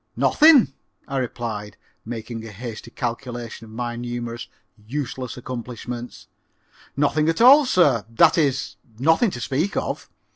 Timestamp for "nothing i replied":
0.15-1.77